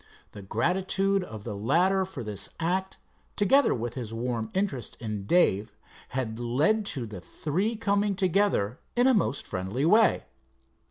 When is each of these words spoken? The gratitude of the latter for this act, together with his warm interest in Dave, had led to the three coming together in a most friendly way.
The 0.31 0.41
gratitude 0.41 1.23
of 1.23 1.43
the 1.43 1.55
latter 1.55 2.05
for 2.05 2.23
this 2.23 2.49
act, 2.59 2.97
together 3.35 3.71
with 3.75 3.93
his 3.93 4.11
warm 4.11 4.49
interest 4.55 4.97
in 4.99 5.27
Dave, 5.27 5.77
had 6.09 6.39
led 6.39 6.87
to 6.87 7.05
the 7.05 7.21
three 7.21 7.75
coming 7.75 8.15
together 8.15 8.79
in 8.95 9.05
a 9.05 9.13
most 9.13 9.45
friendly 9.45 9.85
way. 9.85 10.23